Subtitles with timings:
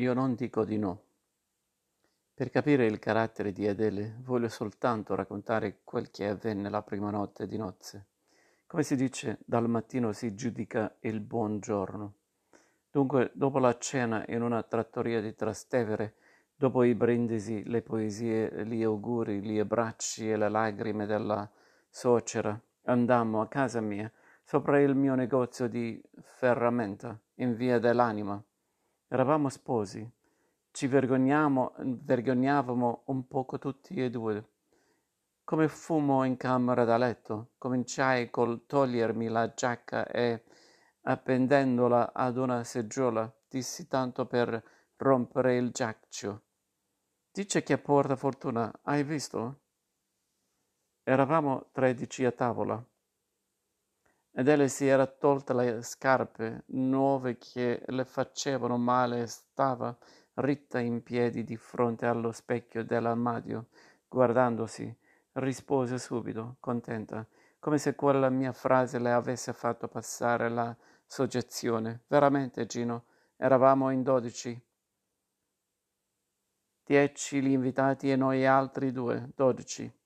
[0.00, 1.02] Io non dico di no.
[2.32, 7.46] Per capire il carattere di Adele voglio soltanto raccontare quel che avvenne la prima notte
[7.46, 8.06] di nozze.
[8.66, 12.14] Come si dice, dal mattino si giudica il buon giorno.
[12.90, 16.14] Dunque, dopo la cena in una trattoria di Trastevere,
[16.56, 21.46] dopo i brindisi, le poesie, gli auguri, gli abbracci e le lagrime della
[21.90, 24.10] suocera, andammo a casa mia,
[24.44, 28.42] sopra il mio negozio di ferramenta, in via dell'anima.
[29.12, 30.08] Eravamo sposi.
[30.70, 34.50] Ci vergognavamo un poco tutti e due.
[35.42, 40.44] Come fummo in camera da letto, cominciai col togliermi la giacca e,
[41.02, 44.62] appendendola ad una seggiola, dissi tanto per
[44.98, 46.42] rompere il giaccio.
[47.32, 49.62] Dice che porta fortuna, hai visto?
[51.02, 52.80] Eravamo tredici a tavola.
[54.34, 59.96] Adele si era tolta le scarpe nuove che le facevano male e stava
[60.34, 63.66] ritta in piedi di fronte allo specchio dell'armadio,
[64.08, 64.96] guardandosi.
[65.32, 67.26] Rispose subito, contenta,
[67.58, 70.74] come se quella mia frase le avesse fatto passare la
[71.06, 72.02] soggezione.
[72.06, 73.04] Veramente, Gino,
[73.36, 74.60] eravamo in dodici.
[76.84, 79.99] Dieci gli invitati e noi altri due, dodici.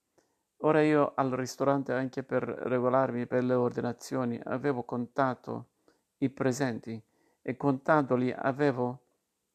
[0.64, 5.66] Ora io al ristorante, anche per regolarmi per le ordinazioni, avevo contato
[6.18, 7.00] i presenti
[7.42, 9.00] e contandoli avevo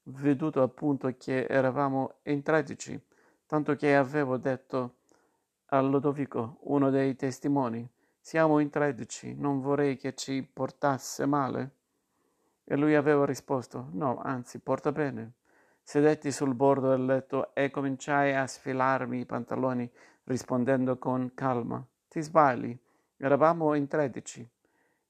[0.04, 3.00] veduto appunto che eravamo in tredici,
[3.48, 4.98] tanto che avevo detto
[5.72, 7.88] a Lodovico, uno dei testimoni,
[8.20, 11.72] siamo in tredici, non vorrei che ci portasse male.
[12.64, 15.32] E lui aveva risposto, no, anzi, porta bene.
[15.82, 19.92] Sedetti sul bordo del letto e cominciai a sfilarmi i pantaloni
[20.30, 21.84] rispondendo con calma.
[22.08, 22.78] Ti sbagli,
[23.18, 24.48] eravamo in tredici.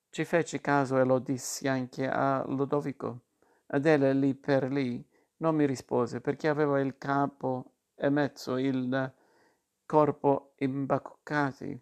[0.10, 3.24] Ci feci caso e lo dissi anche a Ludovico.
[3.68, 5.06] Adele lì per lì
[5.38, 9.14] non mi rispose perché aveva il capo e mezzo il
[9.86, 11.80] corpo imbacuccati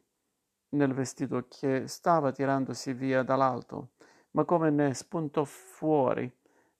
[0.69, 3.91] nel vestito che stava tirandosi via dall'alto,
[4.31, 6.29] ma come ne spuntò fuori,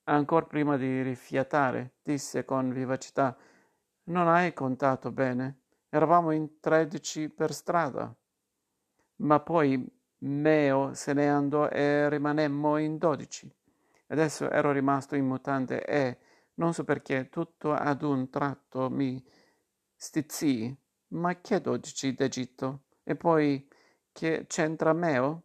[0.06, 3.38] ancor prima di rifiatare, disse con vivacità
[4.06, 5.67] Non hai contato bene?
[5.90, 8.14] Eravamo in tredici per strada.
[9.18, 9.90] Ma poi
[10.20, 13.50] Meo se ne andò e rimanemmo in dodici.
[14.08, 16.18] Adesso ero rimasto in mutande e,
[16.56, 19.24] non so perché, tutto ad un tratto mi
[19.96, 20.76] stizzii.
[21.10, 22.84] Ma che dodici d'Egitto?
[23.04, 23.68] E poi
[24.12, 25.44] che c'entra Meo?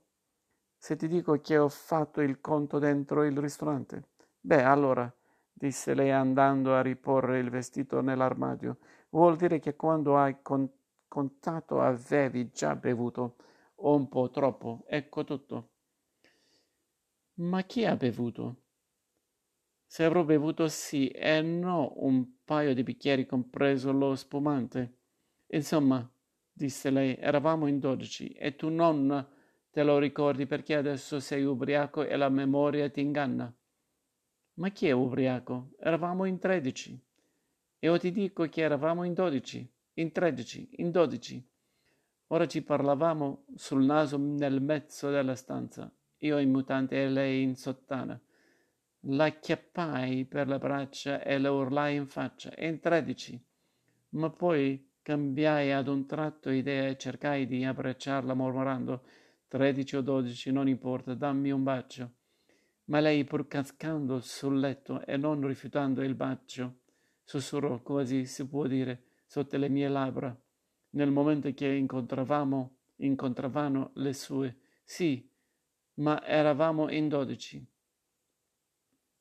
[0.76, 4.08] Se ti dico che ho fatto il conto dentro il ristorante.
[4.40, 5.12] Beh, allora,
[5.52, 8.78] disse lei andando a riporre il vestito nell'armadio,
[9.12, 10.70] vuol dire che quando hai con-
[11.08, 13.36] contato avevi già bevuto
[13.76, 14.84] un po' troppo.
[14.86, 15.70] Ecco tutto.
[17.50, 18.56] Ma chi ha bevuto?
[19.86, 24.98] Se avrò bevuto sì e no un paio di bicchieri compreso lo spumante.
[25.48, 26.10] Insomma,
[26.50, 29.24] disse lei, eravamo in dodici e tu non
[29.70, 33.54] te lo ricordi perché adesso sei ubriaco e la memoria ti inganna.
[34.54, 35.72] Ma chi è ubriaco?
[35.78, 36.98] Eravamo in tredici.
[37.84, 41.44] E io ti dico che eravamo in dodici, in tredici, in dodici.
[42.28, 47.56] Ora ci parlavamo sul naso nel mezzo della stanza, io in mutante e lei in
[47.56, 48.16] sottana.
[49.06, 53.44] La chiappai per le braccia e le urlai in faccia, in tredici.
[54.10, 59.02] Ma poi cambiai ad un tratto idea e cercai di abbracciarla mormorando
[59.48, 62.12] tredici o dodici, non importa, dammi un bacio.
[62.84, 66.76] Ma lei, pur cascando sul letto e non rifiutando il bacio,
[67.24, 70.36] sussurrò quasi si può dire sotto le mie labbra,
[70.90, 74.58] nel momento che incontravamo, incontravano le sue.
[74.84, 75.28] Sì,
[75.94, 77.64] ma eravamo in dodici.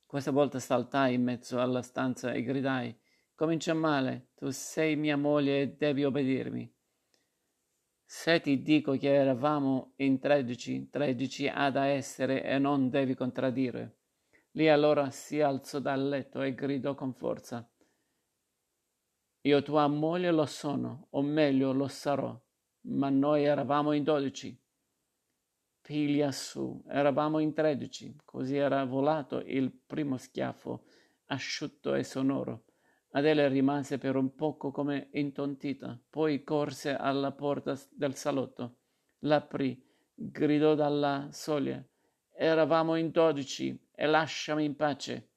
[0.06, 3.00] Questa volta saltai in mezzo alla stanza e gridai
[3.42, 6.72] Comincia male, tu sei mia moglie e devi obbedirmi.
[8.06, 13.96] Se ti dico che eravamo in tredici, tredici ha da essere e non devi contraddire.
[14.52, 17.68] Lì allora si alzò dal letto e gridò con forza.
[19.44, 22.40] Io tua moglie lo sono, o meglio lo sarò,
[22.82, 24.56] ma noi eravamo in dodici.
[25.82, 30.84] Piglia su, eravamo in tredici, così era volato il primo schiaffo,
[31.26, 32.66] asciutto e sonoro.
[33.14, 38.78] Adele rimase per un poco come intontita, poi corse alla porta del salotto,
[39.22, 39.84] l'aprì,
[40.14, 41.84] gridò dalla soglia.
[42.32, 45.32] Eravamo in dodici e lasciami in pace.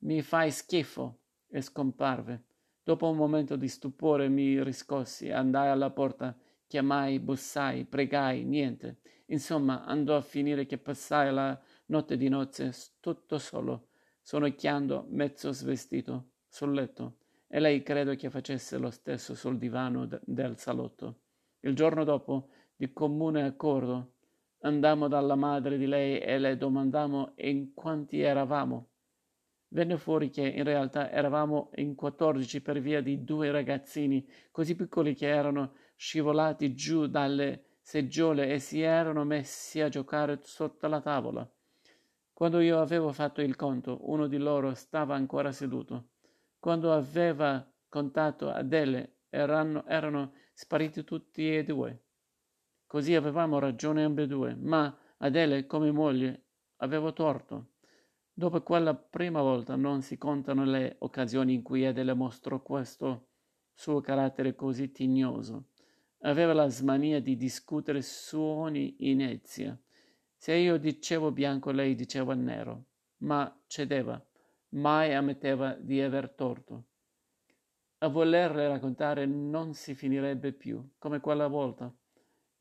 [0.00, 2.44] Mi fai schifo e scomparve.
[2.90, 8.98] Dopo un momento di stupore mi riscossi, andai alla porta, chiamai, bussai, pregai, niente.
[9.26, 11.56] Insomma, andò a finire che passai la
[11.86, 13.90] notte di nozze tutto solo,
[14.22, 20.20] sonnecchiando mezzo svestito sul letto e lei credo che facesse lo stesso sul divano de-
[20.24, 21.20] del salotto.
[21.60, 24.14] Il giorno dopo, di comune accordo,
[24.62, 28.89] andammo dalla madre di lei e le domandammo in quanti eravamo.
[29.72, 35.14] Venne fuori che in realtà eravamo in quattordici per via di due ragazzini così piccoli
[35.14, 41.48] che erano scivolati giù dalle seggiole e si erano messi a giocare sotto la tavola.
[42.32, 46.08] Quando io avevo fatto il conto, uno di loro stava ancora seduto.
[46.58, 52.06] Quando aveva contato Adele, erano, erano spariti tutti e due.
[52.86, 56.46] Così avevamo ragione ambedue, ma Adele, come moglie,
[56.78, 57.69] avevo torto.
[58.32, 63.26] Dopo quella prima volta non si contano le occasioni in cui Adele mostrò questo
[63.72, 65.68] suo carattere così tignoso.
[66.20, 69.78] Aveva la smania di discutere su ogni inezia.
[70.36, 72.84] Se io dicevo bianco, lei diceva nero,
[73.18, 74.22] ma cedeva,
[74.70, 76.84] mai ammetteva di aver torto.
[77.98, 81.94] A volerle raccontare non si finirebbe più, come quella volta.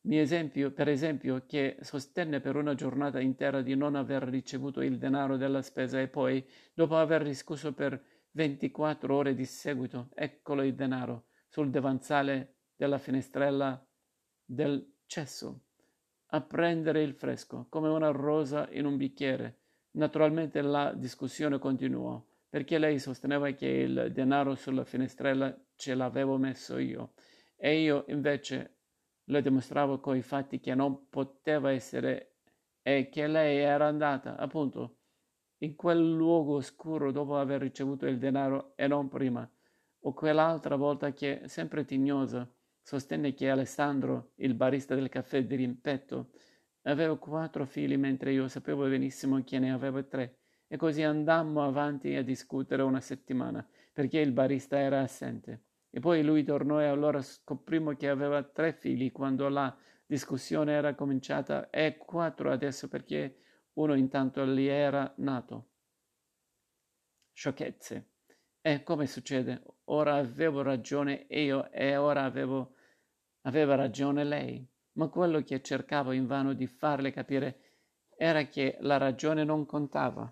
[0.01, 4.98] Mi esempio, per esempio, che sostenne per una giornata intera di non aver ricevuto il
[4.98, 8.01] denaro della spesa e poi, dopo aver discusso per
[8.31, 13.86] 24 ore di seguito, eccolo il denaro sul davanzale della finestrella
[14.46, 15.63] del cesso,
[16.28, 19.57] a prendere il fresco, come una rosa in un bicchiere.
[19.92, 26.78] Naturalmente la discussione continuò, perché lei sosteneva che il denaro sulla finestrella ce l'avevo messo
[26.78, 27.13] io,
[27.57, 28.79] e io invece
[29.30, 32.36] le dimostravo coi fatti che non poteva essere
[32.81, 34.98] e che lei era andata, appunto,
[35.60, 39.50] in quel luogo oscuro dopo aver ricevuto il denaro e non prima,
[40.02, 42.50] o quell'altra volta che, sempre tignosa,
[42.90, 46.32] Sostenne che Alessandro, il barista del caffè di rimpetto,
[46.84, 52.16] aveva quattro figli mentre io sapevo benissimo che ne aveva tre e così andammo avanti
[52.16, 55.66] a discutere una settimana perché il barista era assente.
[55.89, 59.75] E poi lui tornò e allora scoprimmo che aveva tre figli quando la
[60.06, 63.38] discussione era cominciata e quattro adesso perché
[63.74, 65.68] uno intanto gli era nato.
[67.33, 68.07] Sciocchezze.
[68.62, 69.63] E come succede?
[69.86, 72.74] Ora avevo ragione io e ora avevo
[73.44, 77.62] Aveva ragione lei, ma quello che cercavo invano di farle capire
[78.18, 80.31] era che la ragione non contava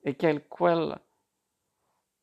[0.00, 0.98] e che quel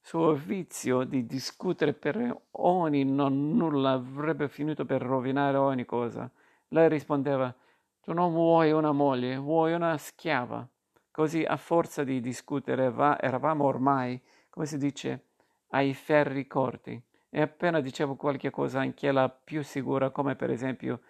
[0.01, 6.29] suo vizio di discutere per ogni non nulla avrebbe finito per rovinare ogni cosa.
[6.69, 7.53] Lei rispondeva
[8.01, 10.67] Tu non vuoi una moglie, vuoi una schiava.
[11.11, 14.19] Così a forza di discutere va, eravamo ormai,
[14.49, 15.25] come si dice,
[15.69, 21.01] ai ferri corti e appena dicevo qualche cosa anche la più sicura, come per esempio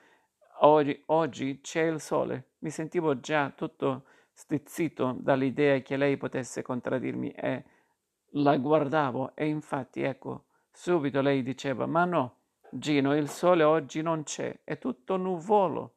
[0.59, 7.31] oggi, oggi c'è il sole, mi sentivo già tutto stizzito dall'idea che lei potesse contraddirmi
[7.31, 7.63] e
[8.35, 12.35] la guardavo e infatti ecco, subito lei diceva ma no,
[12.69, 15.95] Gino, il sole oggi non c'è, è tutto nuvolo.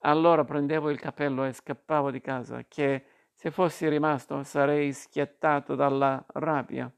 [0.00, 6.22] Allora prendevo il cappello e scappavo di casa, che se fossi rimasto sarei schiattato dalla
[6.34, 6.90] rabbia.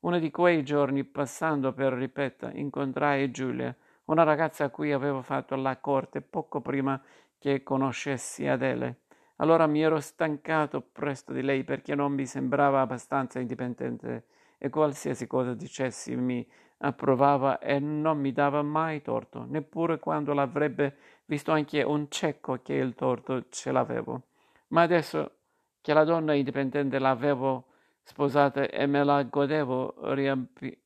[0.00, 3.76] Uno di quei giorni, passando per Ripetta, incontrai Giulia,
[4.06, 6.98] una ragazza a cui avevo fatto la corte poco prima
[7.38, 9.00] che conoscessi Adele.
[9.40, 14.24] Allora mi ero stancato presto di lei perché non mi sembrava abbastanza indipendente
[14.58, 16.46] e qualsiasi cosa dicessi mi
[16.78, 22.74] approvava e non mi dava mai torto, neppure quando l'avrebbe visto anche un cieco che
[22.74, 24.24] il torto ce l'avevo.
[24.68, 25.36] Ma adesso
[25.80, 27.64] che la donna indipendente l'avevo
[28.02, 30.78] sposata e me la godevo, riempi-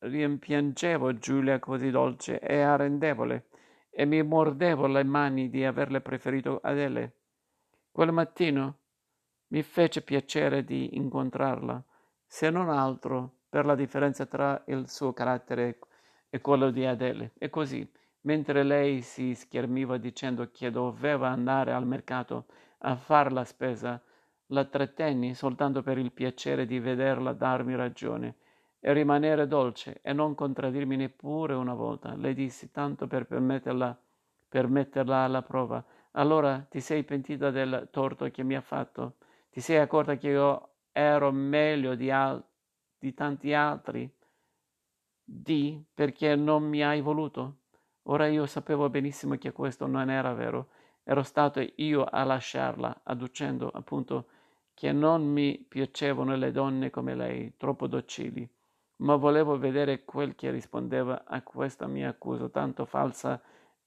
[0.00, 3.46] riempiangevo Giulia così dolce e arrendevole
[3.88, 7.23] e mi mordevo le mani di averle preferito Adele.
[7.94, 8.78] Quel mattino
[9.52, 11.80] mi fece piacere di incontrarla,
[12.26, 15.78] se non altro per la differenza tra il suo carattere
[16.28, 17.34] e quello di Adele.
[17.38, 17.88] E così,
[18.22, 22.46] mentre lei si schermiva dicendo che doveva andare al mercato
[22.78, 24.02] a far la spesa,
[24.46, 28.34] la trattenni soltanto per il piacere di vederla darmi ragione
[28.80, 32.16] e rimanere dolce e non contraddirmi neppure una volta.
[32.16, 33.96] Le dissi tanto per permetterla,
[34.48, 35.84] per metterla alla prova.
[36.16, 39.14] Allora ti sei pentita del torto che mi ha fatto?
[39.50, 42.44] Ti sei accorta che io ero meglio di, al-
[42.98, 44.10] di tanti altri?
[45.26, 47.56] Di perché non mi hai voluto?
[48.04, 50.68] Ora io sapevo benissimo che questo non era vero.
[51.02, 54.28] Ero stato io a lasciarla, adducendo appunto
[54.72, 58.48] che non mi piacevano le donne come lei, troppo docili,
[58.96, 63.40] ma volevo vedere quel che rispondeva a questa mia accusa tanto falsa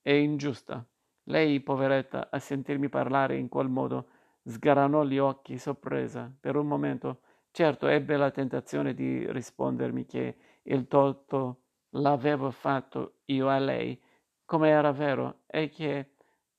[0.03, 0.85] e ingiusta.
[1.29, 4.07] Lei, poveretta, a sentirmi parlare in quel modo,
[4.43, 6.31] sgranò gli occhi sorpresa.
[6.39, 7.21] Per un momento
[7.57, 11.61] Certo, ebbe la tentazione di rispondermi che il torto
[11.93, 13.99] l'avevo fatto io a lei,
[14.45, 16.11] come era vero, e che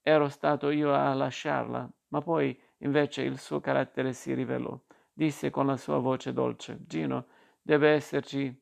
[0.03, 4.77] ero stato io a lasciarla, ma poi invece il suo carattere si rivelò.
[5.13, 7.27] Disse con la sua voce dolce, Gino,
[7.63, 8.53] deve esserci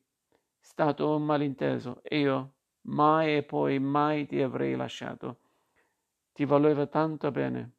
[0.59, 2.01] stato un malinteso.
[2.09, 5.39] Io mai e poi mai ti avrei lasciato.
[6.37, 7.71] Ti voleva tanto bene.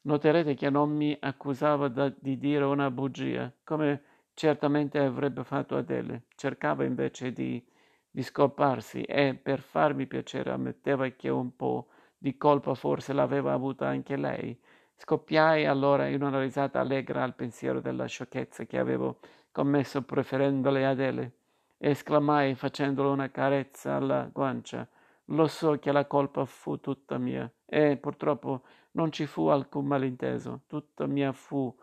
[0.00, 4.02] Noterete che non mi accusava da, di dire una bugia, come
[4.34, 6.24] certamente avrebbe fatto Adele.
[6.34, 7.64] Cercava invece di,
[8.10, 13.86] di scolparsi e, per farmi piacere, ammetteva che un po' di colpa forse l'aveva avuta
[13.86, 14.60] anche lei.
[14.96, 19.20] Scoppiai allora in una risata allegra al pensiero della sciocchezza che avevo
[19.52, 21.32] commesso preferendole Adele.
[21.78, 24.88] Esclamai facendole una carezza alla guancia.
[25.30, 30.62] Lo so che la colpa fu tutta mia e purtroppo non ci fu alcun malinteso.
[30.66, 31.74] Tutta mia fu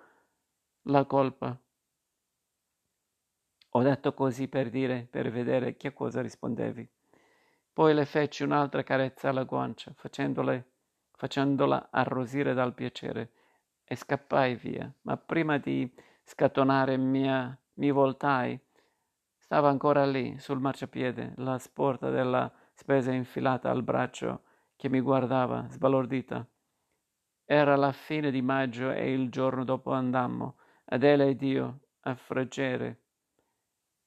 [0.84, 1.58] la colpa.
[3.76, 6.88] Ho detto così per dire, per vedere che cosa rispondevi.
[7.74, 13.32] Poi le feci un'altra carezza alla guancia, facendola arrosire dal piacere,
[13.84, 14.94] e scappai via.
[15.02, 15.92] Ma prima di
[16.24, 18.60] scatonare mia, mi voltai.
[19.38, 24.44] Stava ancora lì, sul marciapiede, la sporta della spesa infilata al braccio,
[24.76, 26.46] che mi guardava, sbalordita.
[27.46, 33.00] Era la fine di maggio e il giorno dopo andammo, Adele ed io, a Fregere,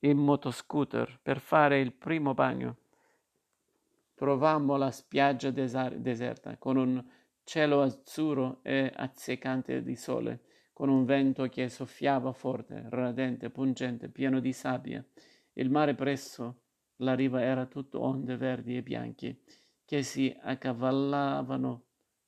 [0.01, 2.77] in motoscooter, per fare il primo bagno.
[4.15, 7.05] Trovammo la spiaggia deserta, con un
[7.45, 10.41] cielo azzurro e azzecante di sole,
[10.73, 15.03] con un vento che soffiava forte, radente, pungente, pieno di sabbia.
[15.55, 16.65] Il mare presso
[16.97, 19.41] la riva era tutto onde verdi e bianche,
[19.85, 21.85] che si accavallavano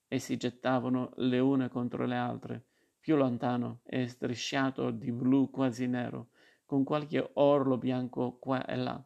[0.09, 2.65] e si gettavano le une contro le altre.
[3.01, 6.29] Più lontano e strisciato di blu quasi nero,
[6.65, 9.03] con qualche orlo bianco qua e là.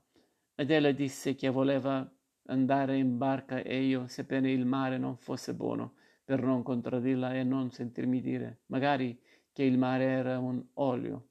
[0.57, 2.11] Adele disse che voleva
[2.47, 7.45] andare in barca e io, sebbene il mare non fosse buono, per non contraddirla e
[7.45, 9.21] non sentirmi dire, magari
[9.52, 11.28] che il mare era un olio.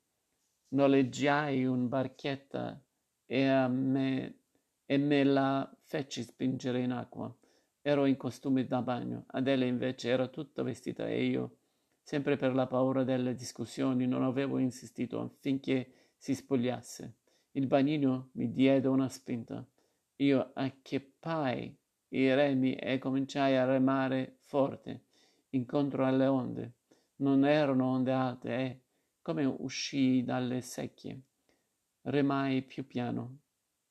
[0.70, 2.82] Noleggiai un barchetta
[3.34, 4.40] e, a me,
[4.86, 7.34] e me la feci spingere in acqua.
[7.82, 11.56] Ero in costume da bagno, Adele invece era tutta vestita e io,
[12.04, 17.16] sempre per la paura delle discussioni, non avevo insistito affinché si spogliasse.
[17.52, 19.66] Il bagnino mi diede una spinta.
[20.18, 21.78] Io acchiappai
[22.10, 25.06] i remi e cominciai a remare forte,
[25.52, 26.74] incontro alle onde.
[27.18, 28.82] Non erano onde alte e,
[29.22, 31.22] come uscii dalle secchie,
[32.04, 33.40] remai più piano.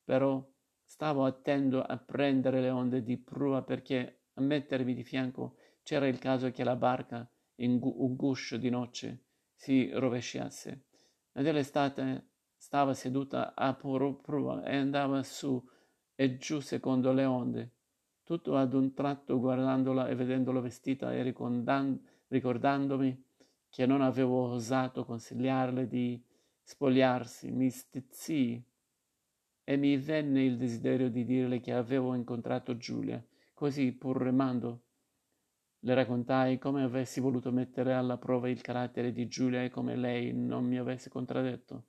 [0.03, 0.45] Però
[0.83, 6.19] stavo attento a prendere le onde di prua perché a mettermi di fianco c'era il
[6.19, 10.85] caso che la barca, in un guscio di noce, si rovesciasse.
[11.33, 15.63] Nell'estate stava seduta a prua e andava su
[16.15, 17.71] e giù secondo le onde,
[18.23, 21.23] tutto ad un tratto guardandola e vedendola vestita e
[22.27, 23.23] ricordandomi
[23.69, 26.23] che non avevo osato consigliarle di
[26.71, 28.63] spogliarsi, mi stizzii
[29.65, 33.21] e mi venne il desiderio di dirle che avevo incontrato Giulia.
[33.53, 34.83] Così, pur remando,
[35.79, 40.31] le raccontai come avessi voluto mettere alla prova il carattere di Giulia e come lei
[40.33, 41.87] non mi avesse contraddetto.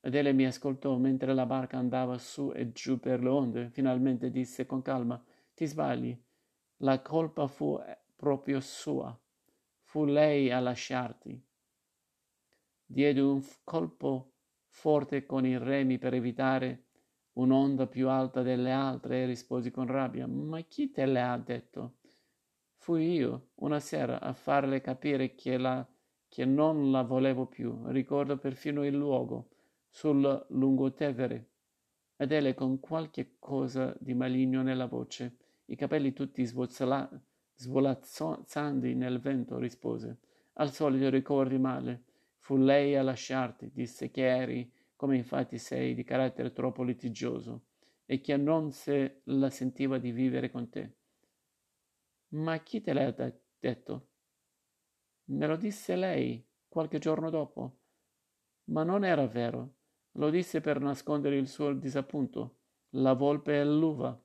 [0.00, 3.70] Adele mi ascoltò mentre la barca andava su e giù per le onde.
[3.70, 5.22] Finalmente disse con calma:
[5.54, 6.20] Ti sbagli.
[6.78, 9.16] La colpa fu eh, proprio sua.
[9.82, 11.50] Fu lei a lasciarti.
[12.92, 14.32] Diede un colpo
[14.66, 16.88] forte con i remi per evitare
[17.32, 21.94] un'onda più alta delle altre e risposi con rabbia: Ma chi te le ha detto?
[22.74, 25.88] Fui io, una sera, a farle capire che, la,
[26.28, 27.82] che non la volevo più.
[27.86, 29.48] Ricordo perfino il luogo,
[29.88, 31.48] sul lungotevere.
[32.16, 36.44] Adele con qualche cosa di maligno nella voce, i capelli tutti
[37.54, 40.18] svolazzanti nel vento, rispose.
[40.54, 42.10] Al solito ricordi male.
[42.42, 47.66] Fu lei a lasciarti, disse che eri, come infatti sei, di carattere troppo litigioso,
[48.04, 50.96] e che non se la sentiva di vivere con te.
[52.30, 54.08] Ma chi te l'ha detto?
[55.26, 57.78] Me lo disse lei qualche giorno dopo.
[58.64, 59.76] Ma non era vero.
[60.16, 62.56] Lo disse per nascondere il suo disappunto.
[62.96, 64.20] La volpe e l'uva.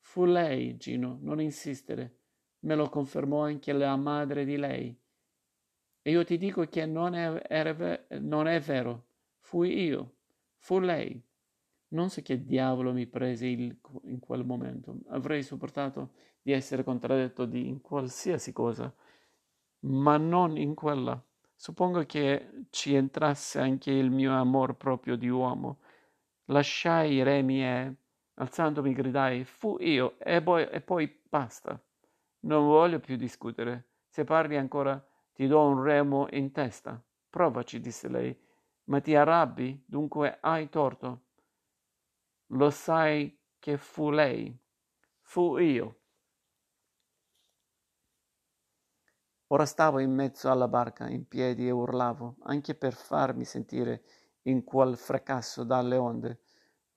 [0.00, 2.18] Fu lei, Gino, non insistere.
[2.64, 5.00] Me lo confermò anche la madre di lei.
[6.06, 9.06] E io ti dico che non è, è, non è vero.
[9.38, 10.16] Fui io.
[10.58, 11.18] Fu lei.
[11.88, 14.98] Non so che diavolo mi prese il, in quel momento.
[15.08, 16.10] Avrei sopportato
[16.42, 18.94] di essere contraddetto di in qualsiasi cosa,
[19.80, 21.18] ma non in quella.
[21.54, 25.78] Suppongo che ci entrasse anche il mio amor proprio di uomo.
[26.46, 27.94] Lasciai i remi e,
[28.34, 31.82] alzandomi, gridai: Fu io, e poi, e poi basta.
[32.40, 33.92] Non voglio più discutere.
[34.06, 35.02] Se parli ancora,
[35.34, 37.02] ti do un remo in testa.
[37.28, 38.36] Provaci, disse lei.
[38.84, 39.82] Ma ti arrabbi?
[39.84, 41.22] Dunque hai torto.
[42.48, 44.56] Lo sai che fu lei.
[45.20, 45.98] Fu io.
[49.48, 54.02] Ora stavo in mezzo alla barca, in piedi e urlavo, anche per farmi sentire
[54.42, 56.40] in quel fracasso dalle onde.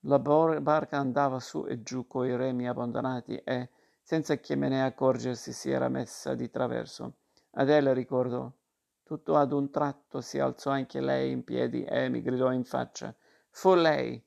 [0.01, 3.69] La barca andava su e giù coi remi abbandonati e,
[4.01, 7.15] senza che me ne accorgessi, si era messa di traverso.
[7.59, 8.51] Adele ricordò.
[9.03, 13.15] Tutto ad un tratto si alzò anche lei in piedi e mi gridò in faccia.
[13.49, 14.23] Fu lei,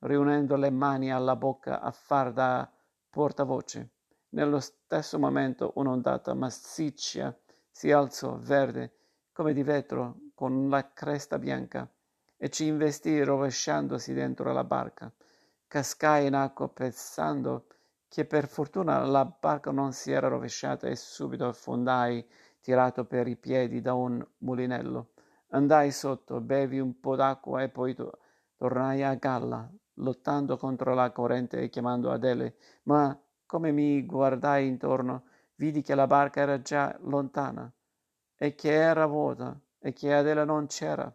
[0.00, 2.68] riunendo le mani alla bocca a far da
[3.08, 3.90] portavoce.
[4.30, 7.38] Nello stesso momento un'ondata massiccia
[7.70, 8.94] si alzò, verde,
[9.32, 11.88] come di vetro, con la cresta bianca,
[12.36, 15.12] e ci investì rovesciandosi dentro la barca.
[15.68, 17.66] Cascai in acqua pensando
[18.08, 22.26] che per fortuna la barca non si era rovesciata e subito affondai
[22.62, 25.10] tirato per i piedi da un mulinello.
[25.48, 28.18] Andai sotto, bevi un po' d'acqua e poi to-
[28.56, 33.14] tornai a galla, lottando contro la corrente e chiamando Adele, ma
[33.44, 35.24] come mi guardai intorno
[35.56, 37.70] vidi che la barca era già lontana
[38.34, 41.12] e che era vuota e che Adele non c'era.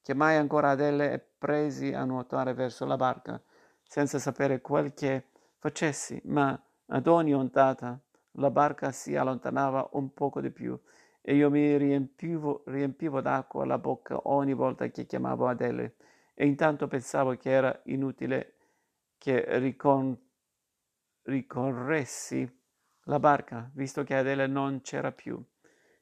[0.00, 3.40] Chiamai ancora Adele e presi a nuotare verso la barca,
[3.82, 5.26] senza sapere quel che
[5.58, 7.98] facessi, ma ad ogni ondata
[8.36, 10.78] la barca si allontanava un poco di più
[11.20, 15.96] e io mi riempivo, riempivo d'acqua la bocca ogni volta che chiamavo Adele
[16.34, 18.56] e intanto pensavo che era inutile
[19.18, 20.18] che ricon-
[21.22, 22.48] ricorressi
[23.04, 25.42] la barca, visto che Adele non c'era più.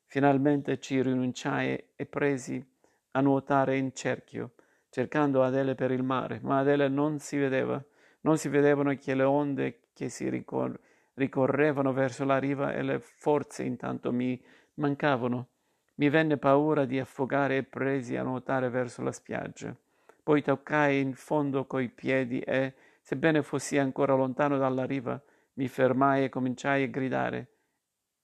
[0.06, 2.64] Finalmente ci rinunciai e presi
[3.12, 4.54] a nuotare in cerchio,
[4.88, 7.82] cercando Adele per il mare, ma Adele non si vedeva.
[8.22, 10.78] Non si vedevano che le onde che si ricor-
[11.14, 14.40] ricorrevano verso la riva e le forze intanto mi
[14.74, 15.48] mancavano.
[15.96, 19.76] Mi venne paura di affogare e presi a nuotare verso la spiaggia.
[20.22, 25.20] Poi toccai in fondo coi piedi e, sebbene fossi ancora lontano dalla riva,
[25.54, 27.48] mi fermai e cominciai a gridare.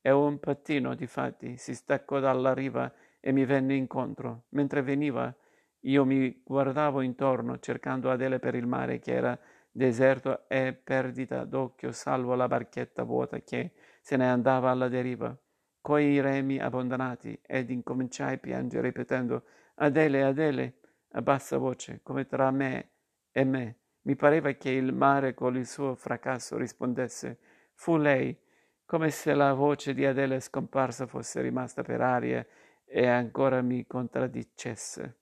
[0.00, 4.44] E un pattino, difatti, si staccò dalla riva e mi venne incontro.
[4.50, 5.34] Mentre veniva,
[5.80, 9.38] io mi guardavo intorno, cercando Adele per il mare, che era
[9.78, 15.34] deserto e perdita d'occhio, salvo la barchetta vuota che se ne andava alla deriva,
[15.80, 19.44] coi remi abbandonati, ed incominciai a piangere ripetendo
[19.76, 20.74] Adele, Adele,
[21.12, 22.90] a bassa voce, come tra me
[23.30, 23.76] e me.
[24.02, 27.38] Mi pareva che il mare con il suo fracasso rispondesse.
[27.74, 28.36] Fu lei,
[28.84, 32.44] come se la voce di Adele scomparsa fosse rimasta per aria
[32.84, 35.16] e ancora mi contraddicesse.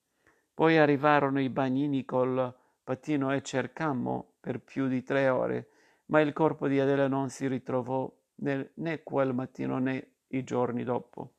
[0.54, 5.70] Poi arrivarono i bagnini col pattino e cercammo per più di tre ore,
[6.04, 10.84] ma il corpo di Adele non si ritrovò né, né quel mattino né i giorni
[10.84, 11.32] dopo.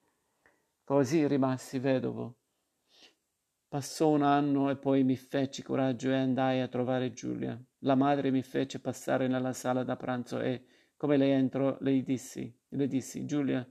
[0.83, 2.35] Così rimassi vedovo.
[3.69, 7.57] Passò un anno e poi mi feci coraggio e andai a trovare Giulia.
[7.79, 10.65] La madre mi fece passare nella sala da pranzo e,
[10.97, 13.65] come lei entrò, le dissi, le dissi, Giulia,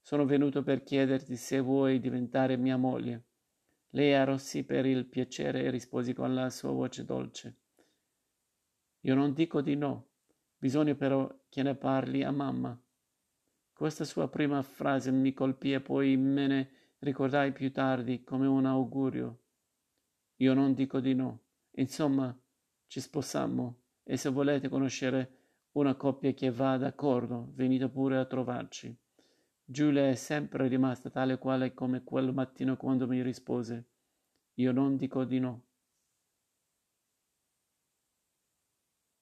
[0.00, 3.24] sono venuto per chiederti se vuoi diventare mia moglie.
[3.90, 7.56] Lei arrossì per il piacere e risposi con la sua voce dolce.
[9.06, 10.08] Io non dico di no,
[10.58, 12.76] bisogna però che ne parli a mamma.
[13.72, 18.66] Questa sua prima frase mi colpì e poi me ne ricordai più tardi come un
[18.66, 19.38] augurio.
[20.38, 21.42] Io non dico di no.
[21.76, 22.36] Insomma,
[22.88, 25.36] ci sposammo e se volete conoscere
[25.72, 28.92] una coppia che va d'accordo, venite pure a trovarci.
[29.64, 33.86] Giulia è sempre rimasta tale quale come quel mattino quando mi rispose.
[34.54, 35.65] Io non dico di no.